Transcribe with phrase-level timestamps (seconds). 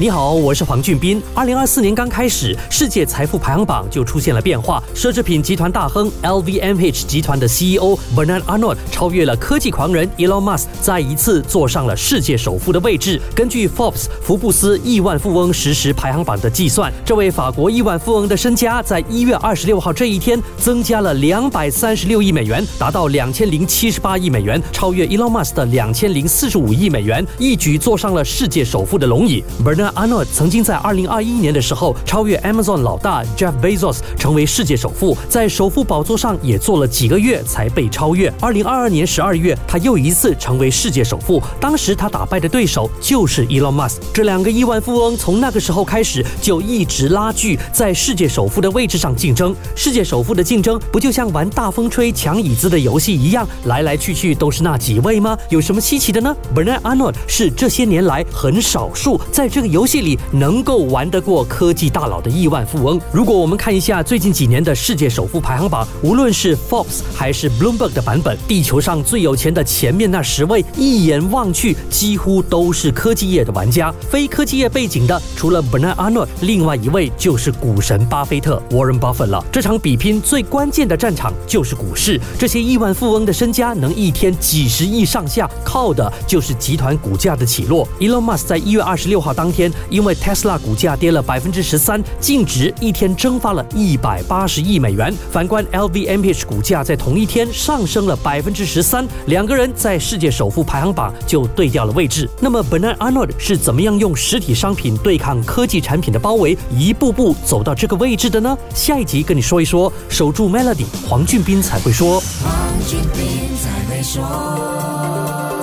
[0.00, 1.20] 你好，我是黄俊斌。
[1.34, 4.80] 二零二四年刚开始，世界财富排行榜就出现了变化。
[4.94, 13.20] 奢侈品集团大亨 LVMH 集团的 CEO Bernard Arnault 超越了科技狂人 Elon Musk，再一次坐上了世界首富的位置。
[13.34, 29.42] 根据 Forbes 福布斯亿万富翁实时排行榜的计算，这位法国亿万富翁的身家在一月二十六号这一天增加了两百三十六亿美元，达到两千零七十八亿美元，超越 Elon Musk 的两千零四十五亿美元，一举坐上了世界首富的龙椅。
[29.64, 38.32] Bernard 阿诺曾经在二零二一年的时候超越 Amazon 老大 Jeff Bezos，成为世界首富，在首富宝座上也坐了几个月才被超越。
[38.40, 43.96] 二零二二年十二月，他又一次成为世界首富，当时他打败的对手就是 Elon Musk。
[44.14, 49.52] 这两个亿万富翁从那个时候开始就一直拉锯在世界首富的位置上竞争。
[49.74, 55.36] 世界首富的竞争不就像玩大风吹抢椅子的游戏一样，来来去去都是那几位吗？
[55.48, 59.77] 有什么稀奇的呢？Bernard Arnault 是这些年来很少数在这个游。
[59.78, 63.00] 游戏里能够玩得过科技大佬的亿万富翁。
[63.12, 73.94] 如果我们看一下最近几年的世界首富排行榜，无论是 Forbes 还是 Bloomberg 的版本，地球上最有钱的前面那十位，一眼望去几乎都是科技业的玩家。
[74.10, 79.44] 非科技业背景的，除了 Bernard Arnault，另外一位就是股神巴菲特 Warren Buffett 了。
[79.52, 82.20] 这场比拼最关键的战场就是股市。
[82.36, 87.86] 这些亿万富翁的身家能一天几十亿上下，靠的就是集团股价的起落。
[88.00, 89.67] Elon Musk 在一月二十六号当天。
[89.90, 95.14] 因为 Tesla 股价跌了百分之十三，净值一天蒸发了一百八十亿美元。
[95.30, 102.28] 反观 LVMH 股价在同一天上升了百分之十三，两个人在世界首富排行榜就对调了位置。
[102.40, 108.56] 那么 Bernard Arnold 是怎么样用实体商品对抗科技产品的包围，一步步走到这个位置的呢？
[108.74, 109.92] 下一集跟你说一说。
[110.08, 112.20] 守住 Melody，黄俊斌才会说。
[112.42, 112.50] 黄
[112.86, 115.57] 俊斌才会说。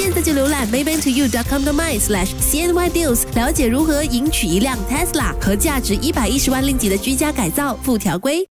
[0.00, 8.46] 现在就浏览 maybantoyou.com.my/cnydeals，了解如何赢取一辆 Tesla 和价值一百一十万令吉的居家改造附条规。